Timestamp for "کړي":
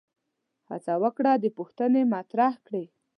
2.65-2.85